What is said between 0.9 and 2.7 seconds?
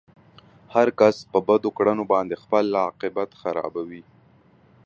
کس په بدو کړنو باندې خپل